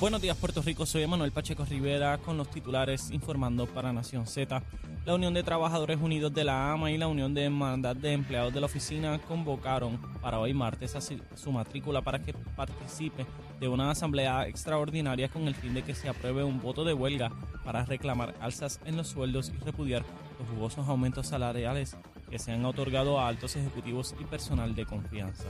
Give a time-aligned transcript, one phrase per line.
[0.00, 4.60] Buenos días Puerto Rico, soy Manuel Pacheco Rivera con los titulares informando para Nación Z.
[5.06, 8.52] La Unión de Trabajadores Unidos de la AMA y la Unión de Hermandad de Empleados
[8.52, 13.24] de la Oficina convocaron para hoy martes a su matrícula para que participe
[13.60, 17.30] de una asamblea extraordinaria con el fin de que se apruebe un voto de huelga
[17.64, 20.04] para reclamar alzas en los sueldos y repudiar
[20.40, 21.96] los jugosos aumentos salariales
[22.28, 25.44] que se han otorgado a altos ejecutivos y personal de confianza.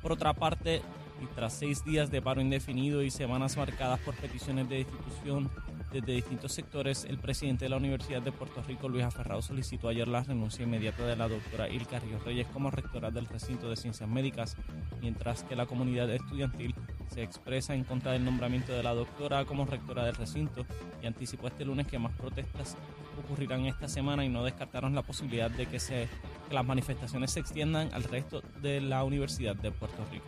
[0.00, 0.82] Por otra parte,
[1.22, 5.50] y tras seis días de paro indefinido y semanas marcadas por peticiones de destitución
[5.92, 10.08] desde distintos sectores, el presidente de la Universidad de Puerto Rico, Luis Aferrado, solicitó ayer
[10.08, 14.08] la renuncia inmediata de la doctora Ilka Ríos Reyes como rectora del recinto de ciencias
[14.08, 14.56] médicas,
[15.02, 16.74] mientras que la comunidad estudiantil
[17.08, 20.64] se expresa en contra del nombramiento de la doctora como rectora del recinto
[21.02, 22.74] y anticipó este lunes que más protestas
[23.22, 26.08] ocurrirán esta semana y no descartaron la posibilidad de que, se,
[26.48, 30.24] que las manifestaciones se extiendan al resto de la Universidad de Puerto Rico.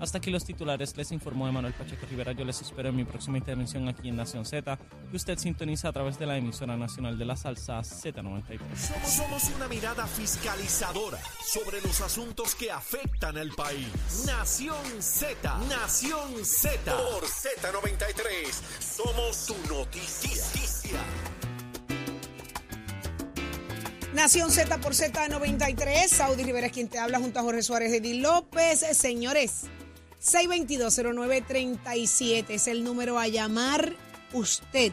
[0.00, 2.32] Hasta aquí los titulares, les informó Emanuel Pacheco Rivera.
[2.32, 4.78] Yo les espero en mi próxima intervención aquí en Nación Z,
[5.10, 8.58] que usted sintoniza a través de la emisora nacional de la salsa Z93.
[8.76, 13.88] Somos, somos una mirada fiscalizadora sobre los asuntos que afectan al país.
[14.24, 16.96] Nación Z, Nación Z.
[16.96, 21.00] Por Z93, somos su noticia.
[24.14, 28.22] Nación Z por Z93, Saudi Rivera es quien te habla junto a Jorge Suárez Edil
[28.22, 28.84] López.
[28.96, 29.66] Señores,
[30.22, 33.94] 6220937 es el número a llamar
[34.32, 34.92] usted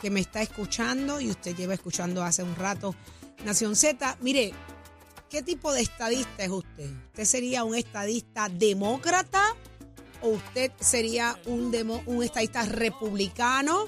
[0.00, 2.94] que me está escuchando y usted lleva escuchando hace un rato
[3.44, 4.16] Nación Z.
[4.20, 4.52] Mire,
[5.30, 6.90] ¿qué tipo de estadista es usted?
[7.08, 9.42] ¿Usted sería un estadista demócrata
[10.22, 13.86] o usted sería un, demo- un estadista republicano?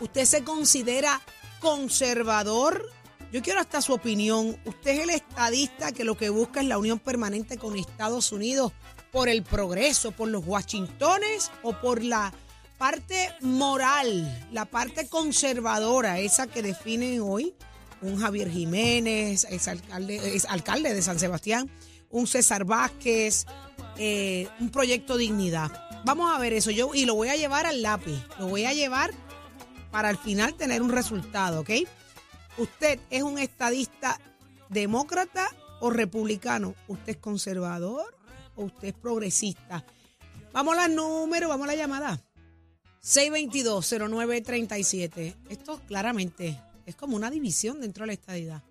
[0.00, 1.20] ¿Usted se considera
[1.60, 2.90] conservador?
[3.32, 4.58] Yo quiero hasta su opinión.
[4.64, 8.72] ¿Usted es el estadista que lo que busca es la unión permanente con Estados Unidos
[9.12, 12.32] por el progreso, por los Washingtones o por la
[12.78, 17.54] parte moral, la parte conservadora, esa que definen hoy
[18.02, 21.70] un Javier Jiménez, es alcalde, es alcalde de San Sebastián,
[22.08, 23.44] un César Vázquez,
[23.98, 25.70] eh, un proyecto Dignidad.
[26.04, 28.72] Vamos a ver eso yo y lo voy a llevar al lápiz, lo voy a
[28.72, 29.10] llevar
[29.90, 31.70] para al final tener un resultado, ¿ok?
[32.56, 34.18] ¿Usted es un estadista
[34.70, 35.48] demócrata
[35.80, 36.74] o republicano?
[36.88, 38.19] ¿Usted es conservador
[38.60, 39.84] o usted es progresista?
[40.52, 42.20] Vamos a los números, vamos a la llamada.
[43.02, 45.36] 622-0937.
[45.48, 48.62] Esto claramente es como una división dentro de la estadidad.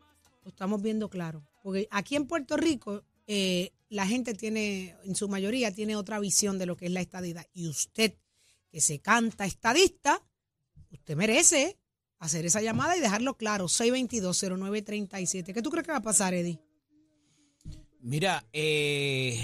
[0.44, 1.42] Lo estamos viendo claro.
[1.64, 6.60] Porque aquí en Puerto Rico eh, la gente tiene, en su mayoría, tiene otra visión
[6.60, 7.46] de lo que es la estadidad.
[7.54, 8.16] Y usted,
[8.72, 10.22] que se canta estadista,
[10.92, 11.78] usted merece
[12.20, 13.66] hacer esa llamada y dejarlo claro.
[13.66, 15.54] 622-0937.
[15.54, 16.60] ¿Qué tú crees que va a pasar, Eddie?
[18.02, 19.38] Mira, eh,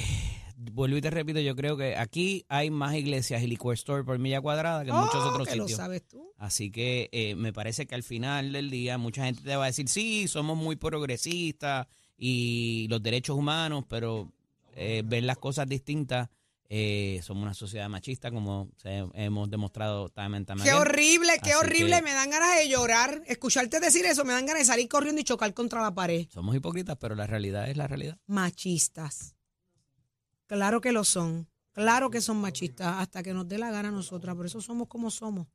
[0.58, 4.18] vuelvo y te repito, yo creo que aquí hay más iglesias y liquor store por
[4.20, 5.78] milla cuadrada que en muchos Oh, otros que lo sitios.
[5.78, 6.32] sabes tú.
[6.38, 9.68] Así que eh, me parece que al final del día mucha gente te va a
[9.68, 14.32] decir, sí, somos muy progresistas y los derechos humanos, pero
[14.76, 16.30] eh, ver las cosas distintas,
[16.68, 21.60] eh, somos una sociedad machista como se- hemos demostrado and time Qué horrible, qué Así
[21.66, 21.98] horrible.
[21.98, 23.22] que- Me dan ganas de llorar.
[23.28, 26.28] Escucharte decir eso me dan ganas de salir corriendo y chocar contra la pared.
[26.34, 28.18] Somos hipócritas, pero la realidad es la realidad.
[28.26, 29.35] Machistas.
[30.48, 31.48] Claro que lo son.
[31.74, 34.36] Claro que son machistas hasta que nos dé la gana a nosotras.
[34.36, 35.48] Por eso somos como somos.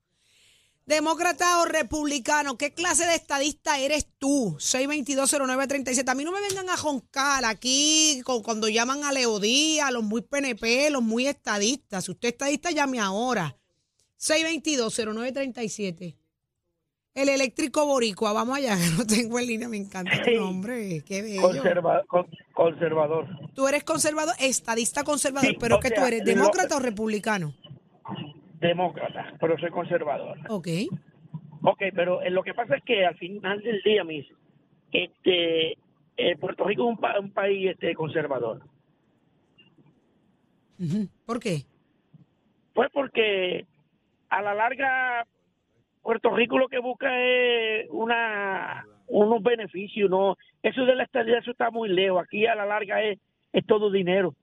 [0.87, 4.57] Demócrata o republicano, ¿qué clase de estadista eres tú?
[4.59, 6.09] 6220937.
[6.11, 10.23] A mí no me vengan a joncar aquí con- cuando llaman a Leodía, los muy
[10.23, 12.05] PNP, los muy estadistas.
[12.07, 13.57] Si usted es estadista, llame ahora.
[14.19, 16.17] 6220937.
[17.21, 21.23] El eléctrico boricua, vamos allá, que no tengo en línea, me encanta tu nombre, qué
[21.23, 21.43] bello.
[21.43, 23.27] Conserva- con- conservador.
[23.55, 27.55] Tú eres conservador, estadista conservador, Sí, pero que tú eres lo- demócrata o republicano.
[28.61, 30.39] Demócrata, pero soy conservador.
[30.49, 30.69] Ok.
[31.63, 34.27] Ok, pero eh, lo que pasa es que al final del día, mis,
[34.93, 35.73] este,
[36.17, 38.63] eh, Puerto Rico es un, pa- un país este, conservador.
[41.27, 41.65] ¿Por qué?
[42.73, 43.67] Pues porque
[44.31, 45.27] a la larga
[46.03, 51.51] Puerto Rico lo que busca es una unos beneficios, no eso de la estabilidad eso
[51.51, 52.23] está muy lejos.
[52.23, 53.19] Aquí a la larga es,
[53.53, 54.35] es todo dinero,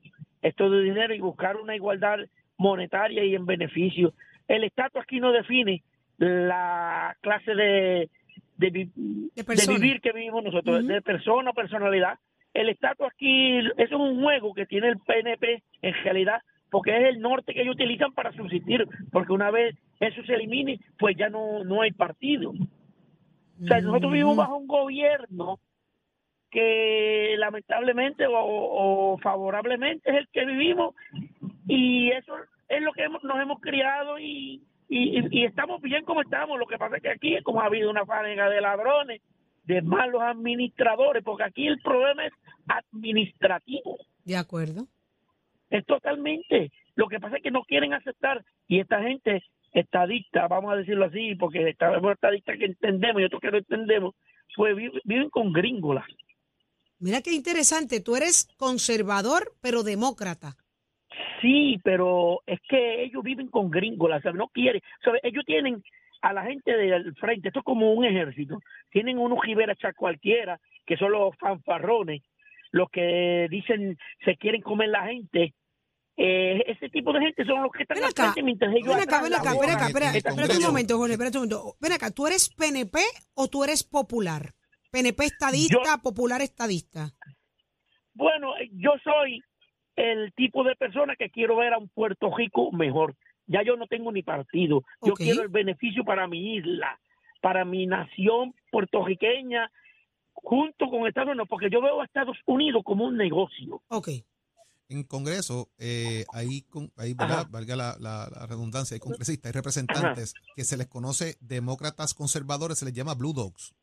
[0.41, 2.19] es todo dinero y buscar una igualdad
[2.57, 4.13] monetaria y en beneficio.
[4.47, 5.83] El estatus aquí no define
[6.17, 8.09] la clase de
[8.57, 12.19] de, vivir que vivimos nosotros, de persona o personalidad.
[12.53, 17.05] el estatus aquí, eso es un juego que tiene el PNP en realidad, porque es
[17.15, 21.29] el norte que ellos utilizan para subsistir, porque una vez eso se elimine, pues ya
[21.29, 22.51] no, no hay partido.
[22.51, 25.59] O sea, nosotros vivimos bajo un gobierno
[26.49, 30.95] que lamentablemente o, o favorablemente es el que vivimos
[31.67, 32.33] y eso
[32.69, 36.57] es lo que hemos- nos hemos criado y, y, y- estamos bien como estamos.
[36.57, 39.21] Lo que pasa es que aquí, como ha habido una faneja de ladrones,
[39.65, 42.33] de malos administradores, porque aquí el problema es
[42.67, 43.97] administrativo.
[44.23, 44.87] De acuerdo.
[45.69, 46.71] Es totalmente.
[46.95, 49.43] Lo que pasa es que no quieren aceptar y esta gente
[49.73, 54.15] estadista, vamos a decirlo así, porque estamos estadistas que entendemos y otros que no entendemos,
[54.55, 56.05] pues vi- viven con gringolas.
[56.99, 57.99] Mira qué interesante.
[58.01, 60.55] Tú eres conservador, pero demócrata.
[61.41, 64.37] Sí, pero es que ellos viven con gringolas, ¿sabes?
[64.37, 65.21] No quieren, ¿sabes?
[65.23, 65.83] Ellos tienen
[66.21, 68.59] a la gente del frente, esto es como un ejército,
[68.89, 72.23] tienen unos jiberachas cualquiera, que son los fanfarrones,
[72.71, 75.53] los que dicen se quieren comer la gente.
[76.19, 79.03] Eh, ese tipo de gente son los que están Ven acá, frente mientras ellos ven
[79.03, 81.75] acá, ven acá, ven acá, espera, espérate un momento, Jorge, espérate un momento.
[81.79, 82.99] Ven acá, ¿tú eres PNP
[83.35, 84.55] o tú eres popular?
[84.91, 87.11] PNP estadista, popular estadista.
[88.15, 89.43] Bueno, eh, yo soy
[89.95, 93.15] el tipo de persona que quiero ver a un Puerto Rico mejor.
[93.45, 94.83] Ya yo no tengo ni partido.
[95.05, 96.99] Yo quiero el beneficio para mi isla,
[97.41, 99.71] para mi nación puertorriqueña,
[100.33, 103.83] junto con Estados Unidos, porque yo veo a Estados Unidos como un negocio.
[103.89, 104.09] Ok.
[104.89, 106.91] En Congreso, eh, ahí, con,
[107.49, 112.79] valga la, la- la redundancia, hay congresistas, hay representantes que se les conoce demócratas conservadores,
[112.79, 113.73] se les llama Blue Dogs.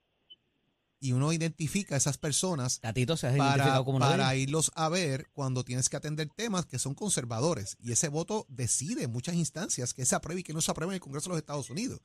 [1.00, 5.62] Y uno identifica a esas personas Tatito se para, como para irlos a ver cuando
[5.62, 7.76] tienes que atender temas que son conservadores.
[7.78, 10.92] Y ese voto decide en muchas instancias que se apruebe y que no se apruebe
[10.92, 12.00] en el Congreso de los Estados Unidos.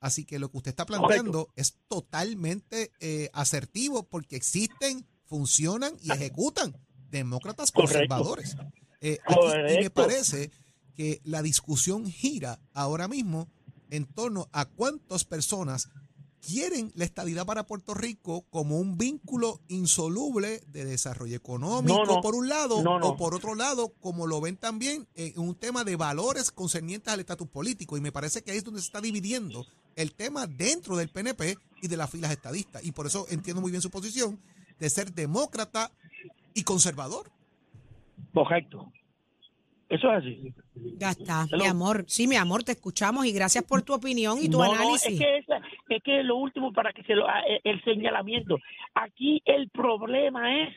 [0.00, 6.12] Así que lo que usted está planteando es totalmente eh, asertivo porque existen, funcionan y
[6.12, 6.76] ejecutan
[7.12, 8.56] demócratas conservadores.
[9.00, 10.50] Eh, aquí- y me parece
[10.96, 13.48] que la discusión gira ahora mismo
[13.90, 15.88] en torno a cuántas personas
[16.44, 22.20] quieren la estadidad para Puerto Rico como un vínculo insoluble de desarrollo económico, No, no.
[22.20, 22.96] por un lado, no.
[22.96, 27.20] o por otro lado, como lo ven también en un tema de valores concernientes al
[27.20, 27.96] estatus político.
[27.96, 29.64] Y me parece que ahí es donde se está dividiendo
[29.94, 32.84] el tema dentro del PNP y de las filas estadistas.
[32.84, 34.40] Y por eso entiendo muy bien su posición
[34.80, 35.92] de ser demócrata
[36.54, 37.26] y conservador.
[38.32, 38.92] Correcto.
[39.88, 40.54] Eso es así.
[40.96, 41.64] Ya está, Hello.
[41.64, 42.04] mi amor.
[42.08, 45.12] Sí, mi amor, te escuchamos y gracias por tu opinión y tu No, no, análisis.
[45.12, 45.60] es que esa-
[45.90, 48.58] es que lo último para que se lo eh, el señalamiento.
[48.94, 50.70] Aquí el problema es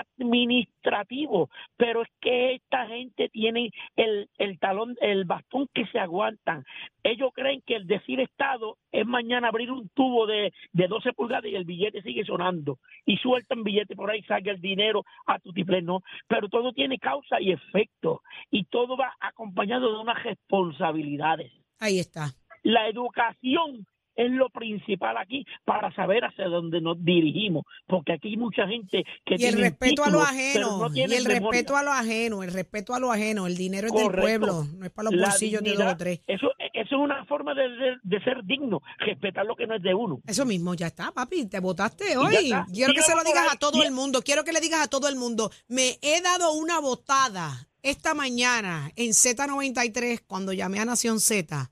[0.00, 6.64] administrativo, pero es que esta gente tiene el, el talón, el bastón que se aguantan.
[7.02, 11.50] Ellos creen que el decir Estado es mañana abrir un tubo de, de 12 pulgadas
[11.50, 15.52] y el billete sigue sonando y sueltan billete por ahí, saca el dinero a tu
[15.82, 21.98] no, pero todo tiene causa y efecto y todo va acompañado de unas responsabilidades Ahí
[21.98, 22.32] está.
[22.62, 23.86] la educación
[24.16, 29.04] es lo principal aquí para saber hacia dónde nos dirigimos, porque aquí hay mucha gente
[29.24, 31.40] que Y el tiene respeto a lo ajeno, no y el memoria.
[31.40, 34.84] respeto a lo ajeno, el respeto a lo ajeno, el dinero es del pueblo, no
[34.84, 36.20] es para los La bolsillos de dos o tres.
[36.26, 39.82] Eso, eso es una forma de, de- de ser digno, respetar lo que no es
[39.82, 40.20] de uno.
[40.26, 42.50] Eso mismo, ya está, papi, te votaste hoy.
[42.72, 43.48] Quiero que se lo digas ahí.
[43.54, 46.52] a todo el mundo, quiero que le digas a todo el mundo, me he dado
[46.52, 51.70] una votada esta mañana en Z93 cuando llamé a Nación Z.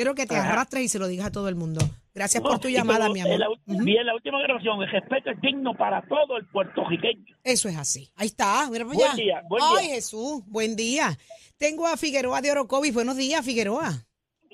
[0.00, 0.52] Quiero que te Ajá.
[0.54, 1.82] arrastres y se lo digas a todo el mundo.
[2.14, 3.38] Gracias No, por tu llamada, mi en amor.
[3.38, 3.84] la, Ujú.
[3.84, 7.36] vi en la última grabación, el respeto es digno para todo el puertorriqueño.
[7.44, 8.10] Eso es así.
[8.16, 9.14] Ahí está, mira Buen allá.
[9.14, 9.94] día, buen Ay, día.
[9.96, 11.18] Jesús, buen día.
[11.58, 12.94] Tengo a Figueroa de Orocovis.
[12.94, 14.06] Buenos días, Figueroa.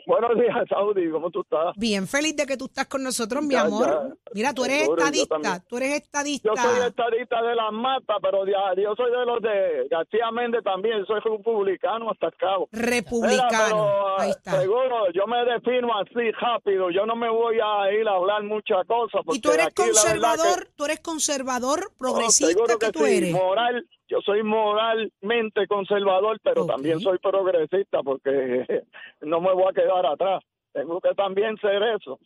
[0.06, 1.74] Buenos días, Saudi, ¿cómo tú estás?
[1.76, 3.86] Bien feliz de que tú estás con nosotros, mi Ya, amor.
[3.88, 4.14] ya.
[4.34, 6.48] Mira, tú eres Seguro, estadista, tú eres estadista.
[6.48, 11.04] Yo soy estadista de las matas, pero yo soy de los de García Méndez también,
[11.06, 12.68] soy republicano hasta el cabo.
[12.70, 13.50] Mira, republicano.
[13.50, 14.60] pero, Ahí está.
[14.60, 18.86] Seguro, yo me defino así rápido, yo no me voy a ir a hablar muchas
[18.86, 19.22] cosas.
[19.32, 23.16] Y tú eres aquí que- conservador, tú eres conservador, Oh, progresista que, que tú sí,
[23.16, 23.32] eres.
[23.32, 28.84] moral, yo soy moralmente conservador, pero también soy progresista porque
[29.20, 30.42] no me voy a quedar atrás.
[30.72, 32.18] Tengo que también ser eso.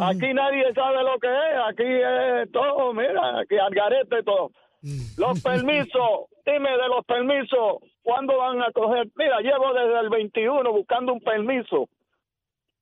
[0.00, 4.50] Aquí nadie sabe lo que es, aquí es todo, mira, aquí al garete todo.
[5.16, 9.08] Los permisos, dime de los permisos, ¿cuándo van a coger?
[9.16, 11.88] Mira, llevo desde el 21 buscando un permiso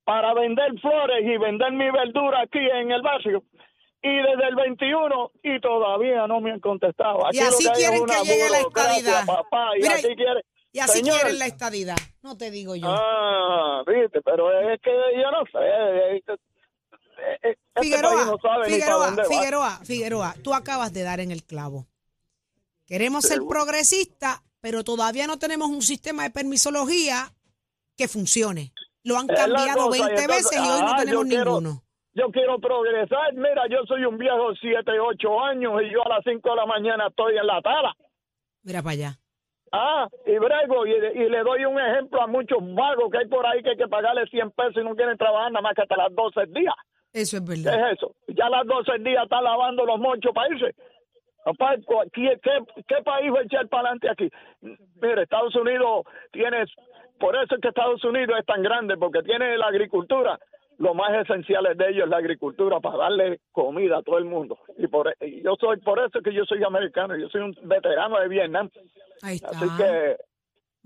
[0.04, 3.42] para vender flores y vender mi verdura aquí en el barrio.
[4.02, 7.26] Y desde el 21 y todavía no me han contestado.
[7.26, 9.26] Aquí Y así quieren que llegue la estadidad.
[9.26, 11.16] papá, y Mira, así quiere- Y así Señor.
[11.20, 11.96] quieren la estadidad.
[12.22, 12.86] No te digo yo.
[12.88, 15.58] Ah, viste, pero es que yo no sé.
[15.66, 16.22] eh, eh,
[17.42, 19.24] Este país Figueroa, no sabe Figueroa.
[19.26, 21.86] Figueroa, Figueroa, tú acabas de dar en el clavo.
[22.86, 23.50] Queremos ser Seguro.
[23.56, 27.32] progresistas, pero todavía no tenemos un sistema de permisología
[27.96, 28.72] que funcione.
[29.02, 31.24] Lo han Es cambiado cosa, y 20 entonces, veces y hoy no ah, yo tenemos
[31.26, 31.82] quiero- ninguno.
[32.16, 33.34] Yo quiero progresar.
[33.34, 36.64] Mira, yo soy un viejo 7, 8 años y yo a las 5 de la
[36.64, 37.92] mañana estoy en la tala.
[38.62, 39.10] Mira para allá.
[39.70, 43.44] Ah, y brego, y, y le doy un ejemplo a muchos vagos que hay por
[43.46, 45.96] ahí que hay que pagarle 100 pesos y no quieren trabajar nada más que hasta
[45.96, 46.74] las 12 del día.
[47.12, 47.90] Eso es ¿Qué verdad.
[47.90, 48.14] es eso?
[48.28, 50.74] Ya a las 12 del día está lavando los mochos para irse.
[51.44, 51.76] Papá,
[52.14, 52.50] ¿qué, qué,
[52.88, 54.30] qué país va a echar para adelante aquí?
[54.62, 56.64] Mire, Estados Unidos tiene,
[57.20, 60.38] por eso es que Estados Unidos es tan grande, porque tiene la agricultura.
[60.78, 64.58] Lo más esencial de ellos es la agricultura para darle comida a todo el mundo.
[64.78, 68.20] Y por y yo soy por eso que yo soy americano, yo soy un veterano
[68.20, 68.70] de Vietnam.
[69.22, 69.48] Ahí está.
[69.48, 70.16] Así que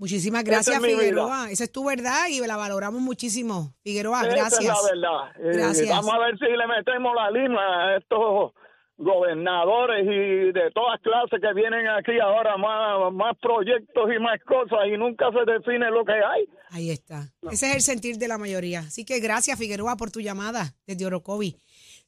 [0.01, 0.83] Muchísimas gracias, es.
[0.83, 1.51] Figueroa.
[1.51, 3.75] Esa es tu verdad y la valoramos muchísimo.
[3.83, 4.61] Figueroa, gracias.
[4.61, 5.35] Esa es la verdad.
[5.37, 5.89] Eh, Gracias.
[5.89, 8.53] vamos a ver si le metemos la lima a estos
[9.01, 14.87] gobernadores y de todas clases que vienen aquí ahora, más, más proyectos y más cosas
[14.87, 16.47] y nunca se define lo que hay.
[16.69, 17.31] Ahí está.
[17.51, 18.79] Ese es el sentir de la mayoría.
[18.79, 21.57] Así que gracias, Figueroa, por tu llamada desde Orocovi.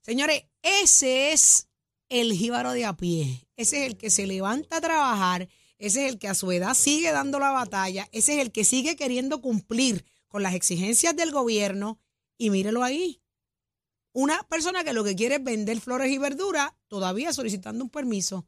[0.01, 1.69] Señores, ese es
[2.09, 3.47] el jíbaro de a pie.
[3.57, 5.47] Ese es el que se levanta a trabajar.
[5.79, 8.07] Ese es el que a su edad sigue dando la batalla.
[8.11, 11.99] Ese es el que sigue queriendo cumplir con las exigencias del gobierno.
[12.37, 13.22] Y mírelo ahí.
[14.13, 18.47] Una persona que lo que quiere es vender flores y verduras, todavía solicitando un permiso.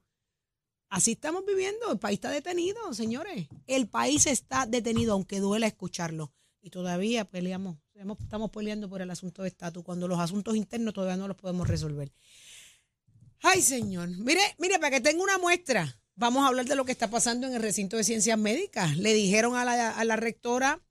[0.90, 1.92] Así estamos viviendo.
[1.92, 3.48] El país está detenido, señores.
[3.66, 6.32] El país está detenido, aunque duela escucharlo.
[6.62, 7.78] Y todavía peleamos,
[8.20, 11.68] estamos peleando por el asunto de estatus, cuando los asuntos internos todavía no los podemos
[11.68, 12.12] resolver.
[13.42, 14.10] Ay, señor.
[14.10, 17.46] Mire, mire, para que tenga una muestra, vamos a hablar de lo que está pasando
[17.46, 18.98] en el recinto de ciencias médicas.
[18.98, 20.82] Le dijeron a la, a la rectora,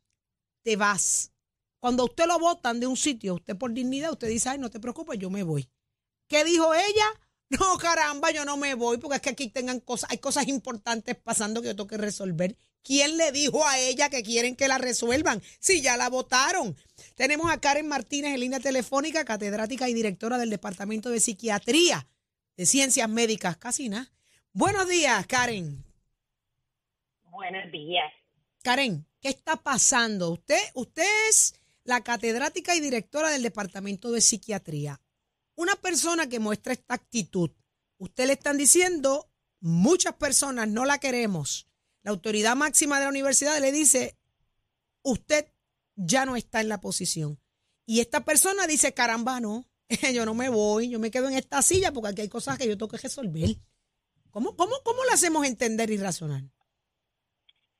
[0.62, 1.32] te vas.
[1.84, 4.70] Cuando a usted lo votan de un sitio, usted por dignidad, usted dice, ay, no
[4.70, 5.68] te preocupes, yo me voy.
[6.26, 7.04] ¿Qué dijo ella?
[7.50, 11.14] No, caramba, yo no me voy porque es que aquí tengan cosas, hay cosas importantes
[11.14, 12.56] pasando que yo tengo que resolver.
[12.82, 15.42] ¿Quién le dijo a ella que quieren que la resuelvan?
[15.60, 16.74] Si ya la votaron.
[17.16, 22.08] Tenemos a Karen Martínez en línea telefónica, catedrática y directora del Departamento de Psiquiatría
[22.56, 24.10] de Ciencias Médicas, casi nada.
[24.54, 25.84] Buenos días, Karen.
[27.30, 28.10] Buenos días.
[28.62, 30.30] Karen, ¿qué está pasando?
[30.30, 35.00] Usted, usted es la catedrática y directora del Departamento de Psiquiatría.
[35.54, 37.50] Una persona que muestra esta actitud,
[37.98, 41.68] usted le están diciendo, muchas personas no la queremos.
[42.02, 44.18] La autoridad máxima de la universidad le dice,
[45.02, 45.46] usted
[45.94, 47.38] ya no está en la posición.
[47.86, 49.68] Y esta persona dice, caramba, no,
[50.12, 52.66] yo no me voy, yo me quedo en esta silla porque aquí hay cosas que
[52.66, 53.56] yo tengo que resolver.
[54.30, 56.42] ¿Cómo, cómo, cómo le hacemos entender y razonar?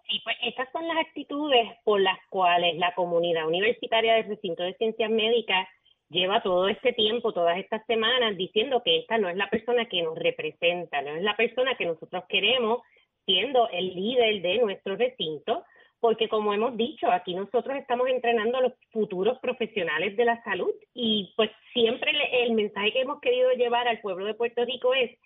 [0.09, 4.75] Sí, pues estas son las actitudes por las cuales la comunidad universitaria del recinto de
[4.75, 5.67] ciencias médicas
[6.11, 10.03] lleva todo este tiempo, todas estas semanas, diciendo que esta no es la persona que
[10.03, 12.83] nos representa, no es la persona que nosotros queremos
[13.25, 15.65] siendo el líder de nuestro recinto,
[15.99, 20.71] porque como hemos dicho, aquí nosotros estamos entrenando a los futuros profesionales de la salud
[20.93, 25.19] y pues siempre el mensaje que hemos querido llevar al pueblo de Puerto Rico es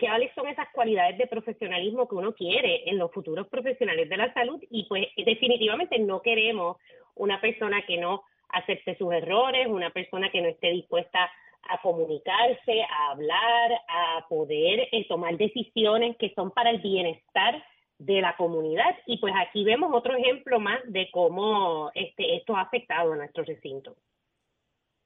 [0.00, 4.32] cuáles son esas cualidades de profesionalismo que uno quiere en los futuros profesionales de la
[4.34, 6.78] salud y pues definitivamente no queremos
[7.14, 11.30] una persona que no acepte sus errores, una persona que no esté dispuesta
[11.68, 17.62] a comunicarse, a hablar, a poder eh, tomar decisiones que son para el bienestar
[17.98, 18.96] de la comunidad.
[19.06, 23.44] Y pues aquí vemos otro ejemplo más de cómo este, esto ha afectado a nuestro
[23.44, 23.94] recinto.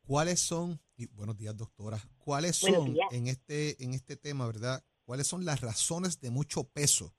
[0.06, 4.82] ¿Cuáles son, y buenos días doctora, cuáles son en este, en este tema, verdad?
[5.04, 7.14] ¿Cuáles son las razones de mucho peso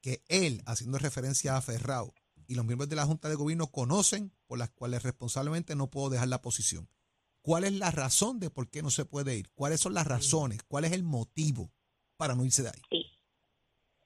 [0.00, 2.14] que él, haciendo referencia a Ferrao,
[2.46, 6.10] y los miembros de la Junta de Gobierno conocen por las cuales responsablemente no puedo
[6.10, 6.88] dejar la posición?
[7.42, 9.50] ¿Cuál es la razón de por qué no se puede ir?
[9.54, 10.62] ¿Cuáles son las razones?
[10.62, 11.70] ¿Cuál es el motivo
[12.16, 12.82] para no irse de ahí?
[12.90, 13.06] Sí.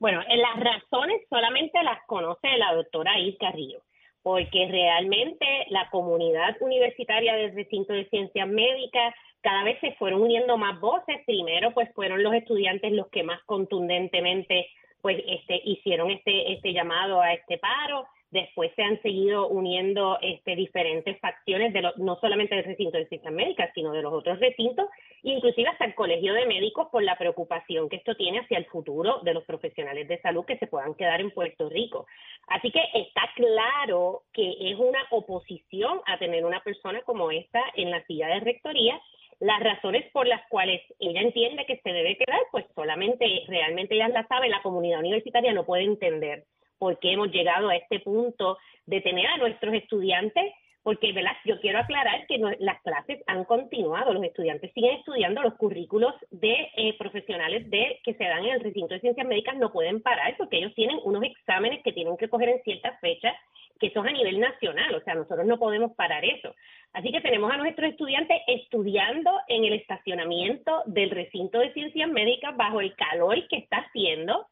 [0.01, 3.83] Bueno, en las razones solamente las conoce la doctora Is Carrillo,
[4.29, 10.59] porque realmente la comunidad universitaria del recinto de ciencias médicas cada vez se fueron uniendo
[10.59, 11.17] más voces.
[11.25, 14.69] Primero, pues fueron los estudiantes los que más contundentemente
[15.01, 18.05] pues este hicieron este este llamado a este paro.
[18.31, 23.07] Después se han seguido uniendo este diferentes facciones de lo- no solamente del recinto de
[23.07, 24.87] ciencias médicas, sino de los otros recintos,
[25.23, 29.21] inclusive hasta el Colegio de Médicos por la preocupación que esto tiene hacia el futuro
[29.23, 32.07] de los profesionales de salud que se puedan quedar en Puerto Rico.
[32.49, 37.91] Así que está claro que es una oposición a tener una persona como esta en
[37.91, 39.01] la silla de rectoría.
[39.41, 44.09] Las razones por las cuales ella entiende que se debe quedar, pues solamente realmente ella
[44.09, 46.45] la sabe, la comunidad universitaria no puede entender
[46.79, 51.33] por qué hemos llegado a este punto de tener a nuestros estudiantes porque ¿verdad?
[51.45, 56.15] yo quiero aclarar que no- las clases han continuado, los estudiantes siguen estudiando los currículos
[56.31, 60.01] de eh, profesionales de que se dan en el recinto de ciencias médicas no pueden
[60.01, 63.35] parar porque ellos tienen unos exámenes que tienen que coger en ciertas fechas
[63.79, 66.53] que son a nivel nacional, o sea, nosotros no podemos parar eso.
[66.95, 72.57] Así que tenemos a nuestros estudiantes estudiando en el estacionamiento del recinto de ciencias médicas
[72.57, 74.47] bajo el calor que está haciendo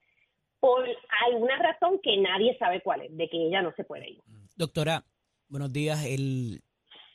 [0.61, 0.85] por
[1.27, 4.23] alguna razón que nadie sabe cuál es, de que ella no se puede ir.
[4.57, 5.05] Doctora,
[5.49, 6.05] buenos días.
[6.05, 6.63] El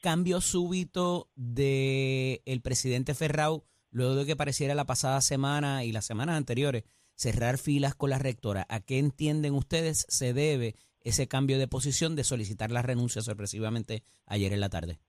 [0.02, 6.06] cambio súbito de el presidente Ferrao, luego de que pareciera la pasada semana y las
[6.06, 6.84] semanas anteriores,
[7.16, 12.16] cerrar filas con la rectora, ¿a qué entienden ustedes se debe ese cambio de posición
[12.16, 15.00] de solicitar la renuncia sorpresivamente ayer en la tarde?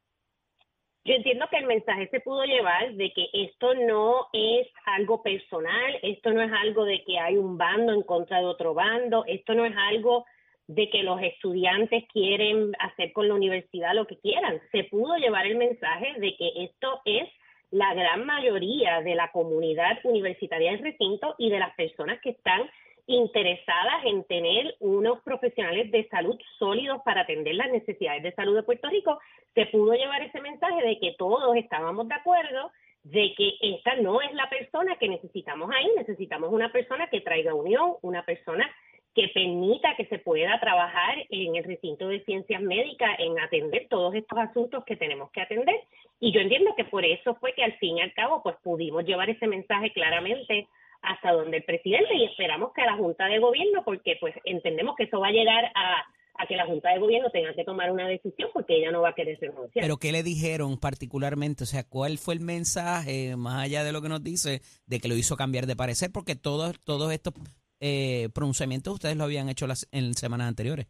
[1.04, 5.98] Yo entiendo que el mensaje se pudo llevar de que esto no es algo personal,
[6.02, 9.54] esto no es algo de que hay un bando en contra de otro bando, esto
[9.54, 10.24] no es algo
[10.68, 14.60] de que los estudiantes quieren hacer con la universidad lo que quieran.
[14.70, 17.28] Se pudo llevar el mensaje de que esto es
[17.72, 22.70] la gran mayoría de la comunidad universitaria del recinto y de las personas que están
[23.06, 28.62] interesadas en tener unos profesionales de salud sólidos para atender las necesidades de salud de
[28.62, 29.18] Puerto Rico,
[29.54, 32.70] se pudo llevar ese mensaje de que todos estábamos de acuerdo
[33.04, 37.52] de que esta no es la persona que necesitamos ahí, necesitamos una persona que traiga
[37.52, 38.70] unión, una persona
[39.14, 44.14] que permita que se pueda trabajar en el recinto de ciencias médicas en atender todos
[44.14, 45.74] estos asuntos que tenemos que atender.
[46.18, 49.04] Y yo entiendo que por eso fue que al fin y al cabo pues pudimos
[49.04, 50.68] llevar ese mensaje claramente
[51.02, 54.94] hasta donde el presidente y esperamos que a la Junta de Gobierno, porque pues entendemos
[54.96, 56.04] que eso va a llegar a,
[56.34, 59.10] a que la Junta de Gobierno tenga que tomar una decisión porque ella no va
[59.10, 59.82] a querer renunciar.
[59.82, 61.64] Pero ¿qué le dijeron particularmente?
[61.64, 65.08] O sea, ¿cuál fue el mensaje, más allá de lo que nos dice, de que
[65.08, 66.10] lo hizo cambiar de parecer?
[66.12, 67.34] Porque todos, todos estos
[67.80, 70.86] eh, pronunciamientos ustedes lo habían hecho las, en semanas anteriores.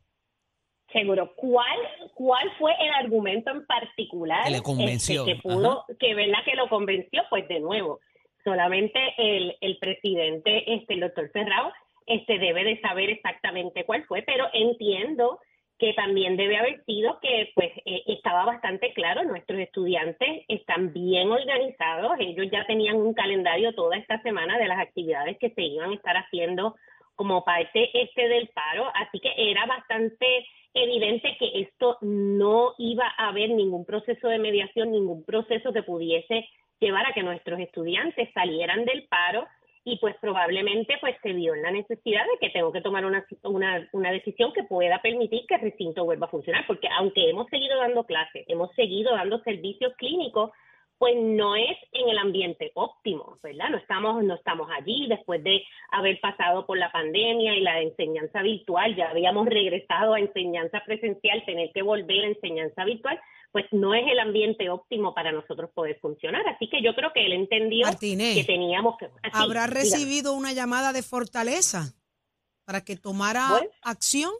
[0.92, 1.32] Seguro.
[1.36, 1.78] ¿Cuál,
[2.14, 6.54] cuál fue el argumento en particular Que le convenció, este, que pudo, que verdad que
[6.54, 7.22] lo convenció?
[7.30, 8.00] Pues de nuevo,
[8.44, 11.72] solamente el, el presidente, este, el doctor Ferrao,
[12.06, 15.38] este debe de saber exactamente cuál fue, pero entiendo
[15.78, 21.30] que también debe haber sido que pues eh, estaba bastante claro, nuestros estudiantes están bien
[21.30, 25.90] organizados, ellos ya tenían un calendario toda esta semana de las actividades que se iban
[25.90, 26.76] a estar haciendo
[27.16, 33.28] como parte este del paro, así que era bastante evidente que esto no iba a
[33.28, 36.48] haber ningún proceso de mediación, ningún proceso que pudiese
[36.82, 39.46] llevar a que nuestros estudiantes salieran del paro
[39.84, 43.24] y pues probablemente pues se vio en la necesidad de que tengo que tomar una,
[43.44, 47.48] una, una decisión que pueda permitir que el recinto vuelva a funcionar, porque aunque hemos
[47.48, 50.50] seguido dando clases, hemos seguido dando servicios clínicos,
[50.98, 53.70] pues no es en el ambiente óptimo, ¿verdad?
[53.70, 58.40] No estamos, no estamos allí después de haber pasado por la pandemia y la enseñanza
[58.40, 63.20] virtual, ya habíamos regresado a enseñanza presencial, tener que volver a enseñanza virtual,
[63.52, 66.42] pues no es el ambiente óptimo para nosotros poder funcionar.
[66.48, 69.06] Así que yo creo que él entendió Martínez, que teníamos que...
[69.06, 69.74] así, ¿Habrá dígame.
[69.80, 71.92] recibido una llamada de fortaleza
[72.64, 73.70] para que tomara Bueno.
[73.82, 74.30] acción?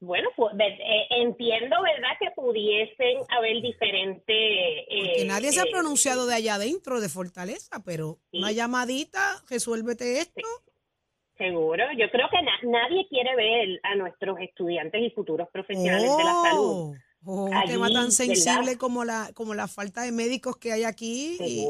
[0.00, 4.24] Bueno, pues eh, entiendo, ¿verdad?, que pudiesen haber diferentes...
[4.26, 8.38] Que eh, nadie se ha eh, pronunciado de allá adentro de fortaleza, pero Sí.
[8.38, 10.46] una llamadita, resuélvete esto.
[11.36, 16.24] Seguro, yo creo que na- nadie quiere ver a nuestros estudiantes y futuros profesionales de
[16.24, 16.94] la salud.
[17.24, 18.10] Oh, un allí, tema tan ¿verdad?
[18.10, 21.36] sensible como la como la falta de médicos que hay aquí.
[21.40, 21.66] y-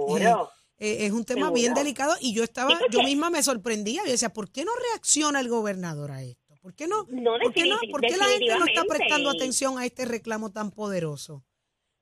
[0.81, 1.55] eh, es un tema Seguro.
[1.55, 4.03] bien delicado y yo estaba, yo misma me sorprendía.
[4.05, 6.55] Yo decía, ¿por qué no reacciona el gobernador a esto?
[6.63, 7.05] ¿Por qué no?
[7.09, 10.53] No, ¿Por qué, no, por qué la gente no está prestando atención a este reclamo
[10.53, 11.43] tan poderoso?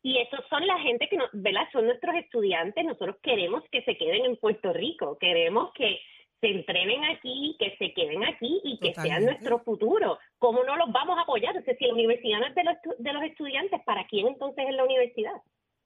[0.03, 1.63] Y esos son la gente que, no, ¿verdad?
[1.73, 2.85] Son nuestros estudiantes.
[2.85, 5.17] Nosotros queremos que se queden en Puerto Rico.
[5.19, 5.99] Queremos que
[6.40, 10.18] se entrenen aquí, que se queden aquí y que sean nuestro futuro.
[10.38, 11.57] ¿Cómo no los vamos a apoyar?
[11.57, 14.64] O sea, si la universidad no es de los, de los estudiantes, ¿para quién entonces
[14.68, 15.33] es la universidad?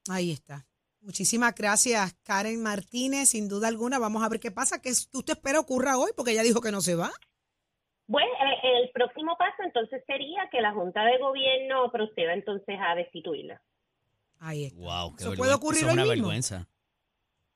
[0.09, 0.65] Ahí está.
[1.01, 3.29] Muchísimas gracias, Karen Martínez.
[3.29, 4.81] Sin duda alguna, vamos a ver qué pasa.
[4.81, 6.11] ¿Qué es- usted espera ocurra hoy?
[6.15, 7.09] Porque ella dijo que no se va.
[8.07, 8.29] Bueno,
[8.63, 13.61] eh, el próximo paso entonces sería que la Junta de Gobierno proceda entonces a destituirla.
[14.39, 14.79] Ahí está.
[14.79, 15.37] Wow, qué ¿Eso vergüenza.
[15.37, 16.15] puede ocurrir Eso es hoy una mismo?
[16.27, 16.67] vergüenza.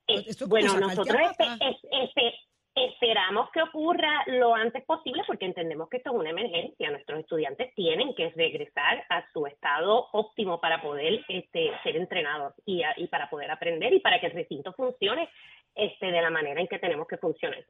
[0.08, 1.58] Eh, Esto es como bueno, sacarte nosotros a espe- pata.
[1.65, 2.34] es- espe-
[2.75, 6.91] esperamos que ocurra lo antes posible porque entendemos que esto es una emergencia.
[6.91, 12.83] Nuestros estudiantes tienen que regresar a su estado óptimo para poder este, ser entrenados y,
[12.83, 15.29] a- y para poder aprender y para que el recinto funcione
[15.73, 17.65] este, de la manera en que tenemos que funcionar.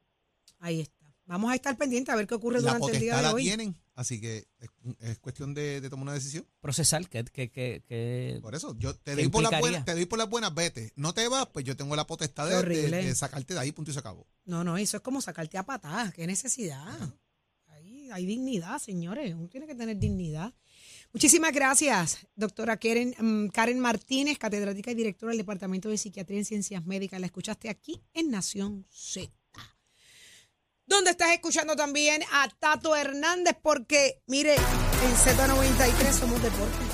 [0.60, 1.06] Ahí está.
[1.26, 3.42] Vamos a estar pendientes a ver qué ocurre La durante el día de la hoy.
[3.44, 6.46] tienen, así que es, es cuestión de, de tomar una decisión.
[6.60, 9.92] Procesal, que, que, que, que- Por eso, yo te ¿Qué doy por las buenas, te
[9.94, 10.92] doy por las buenas, vete.
[10.94, 13.04] No te vas, pues yo tengo la potestad de, de- horrible.
[13.04, 14.28] de sacarte de ahí, punto y se acabó.
[14.44, 16.14] No, no, eso es como sacarte a patadas.
[16.14, 16.86] Qué necesidad.
[17.66, 19.34] Hay, hay dignidad, señores.
[19.34, 20.54] Uno tiene que tener dignidad.
[21.12, 26.44] Muchísimas gracias, doctora Karen, mm, Karen Martínez, catedrática y directora del Departamento de Psiquiatría en
[26.44, 27.18] Ciencias Médicas.
[27.20, 29.32] La escuchaste aquí en Nación Z.
[30.86, 36.84] Donde estás escuchando también a Tato Hernández, porque, mire, en Z93 somos deporte.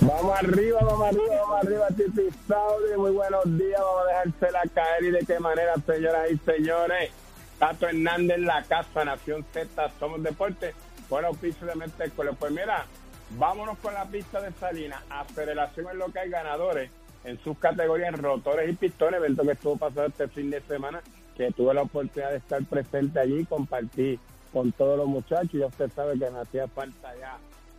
[0.00, 2.96] Vamos arriba, vamos arriba, vamos arriba, Titi Saudi.
[2.96, 7.10] Muy buenos días, vamos a dejársela caer y de qué manera, señoras y señores.
[7.58, 10.74] Tato Hernández, la casa, Nación Z, somos deporte.
[11.10, 12.32] Por auspicio de Mentecole.
[12.32, 12.86] Pues mira,
[13.32, 15.02] vámonos con la pista de Salinas.
[15.10, 16.90] Aceleración en lo que hay ganadores
[17.24, 21.02] en sus categorías rotores y pistones, evento que estuvo pasado este fin de semana,
[21.36, 24.18] que tuve la oportunidad de estar presente allí y compartir
[24.52, 25.52] con todos los muchachos.
[25.52, 27.36] Ya usted sabe que me hacía falta ya,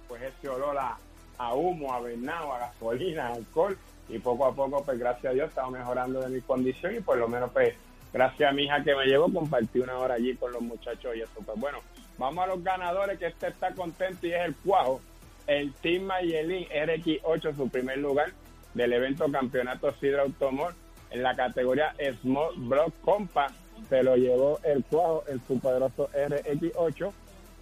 [0.08, 0.98] pues ese olor a,
[1.38, 3.78] a humo, a venado, a gasolina, a alcohol.
[4.08, 7.18] Y poco a poco, pues gracias a Dios, estaba mejorando de mi condición y por
[7.18, 7.74] lo menos, pues,
[8.14, 11.22] gracias a mi hija que me llevó, compartí una hora allí con los muchachos y
[11.22, 11.42] eso.
[11.44, 11.80] Pues bueno,
[12.20, 15.02] vamos a los ganadores, que este está contento y es el Cuajo.
[15.48, 18.32] El Team Mayelin RX8, su primer lugar
[18.74, 20.74] del evento Campeonato Sidra Automor
[21.12, 23.48] en la categoría Small Block Compa.
[23.90, 27.12] Se lo llevó el Cuajo, el su poderoso RX8.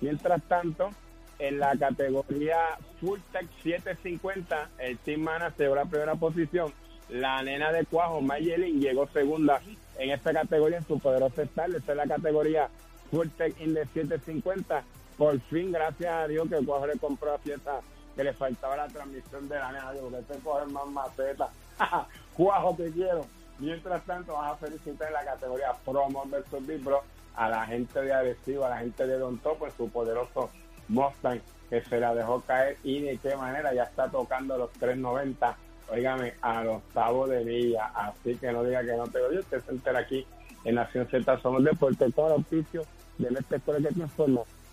[0.02, 0.92] Mientras tanto,
[1.40, 2.58] en la categoría
[3.00, 6.74] Full Tech 750, el Team Mana se llevó la primera posición.
[7.10, 9.62] La nena de Cuajo, Mayelin, llegó segunda
[10.00, 11.70] en esta categoría en su poderoso Star.
[11.70, 12.70] Esta es la categoría
[13.12, 14.84] Full Tech Index 750.
[15.18, 17.82] Por fin, gracias a Dios, que el Cuajo le compró a fiesta
[18.16, 19.92] que le faltaba la transmisión de la nena.
[19.94, 21.50] Digo, que este coger más maceta.
[22.36, 23.26] Cuajo, te quiero.
[23.60, 27.04] Mientras tanto, vas a felicitar en la categoría Promo versus Big Bro
[27.36, 30.50] a la gente de Adhesivo, a la gente de Don Topo, su poderoso
[30.88, 35.58] Mustang que se la dejó caer y de qué manera ya está tocando los 390,
[35.90, 39.60] óigame, a los octavos de villa, así que no diga que no te oye, usted
[39.64, 40.24] se entera aquí
[40.66, 42.84] en Nación Z Somos Deporte, todo el oficio
[43.18, 43.96] de nuestra escuela que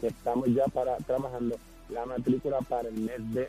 [0.00, 1.56] que estamos ya para trabajando
[1.88, 3.48] la matrícula para el mes de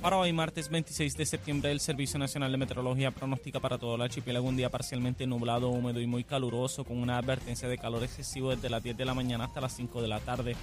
[0.00, 4.02] Para hoy, martes 26 de septiembre, el Servicio Nacional de Meteorología pronostica para todo el
[4.02, 8.50] archipiélago un día parcialmente nublado, húmedo y muy caluroso, con una advertencia de calor excesivo
[8.50, 10.54] desde las 10 de la mañana hasta las 5 de la tarde.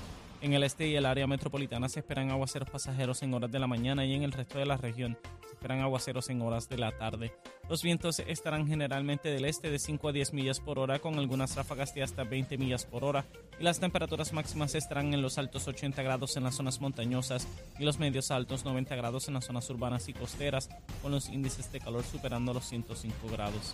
[0.45, 3.65] En el este y el área metropolitana se esperan aguaceros pasajeros en horas de la
[3.65, 6.95] mañana y en el resto de la región se esperan aguaceros en horas de la
[6.95, 7.33] tarde.
[7.67, 11.55] Los vientos estarán generalmente del este de 5 a 10 millas por hora con algunas
[11.55, 13.25] ráfagas de hasta 20 millas por hora
[13.59, 17.47] y las temperaturas máximas estarán en los altos 80 grados en las zonas montañosas
[17.79, 20.69] y los medios altos 90 grados en las zonas urbanas y costeras
[21.01, 23.73] con los índices de calor superando los 105 grados.